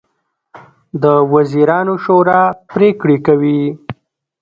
[1.03, 3.61] د وزیرانو شورا پریکړې کوي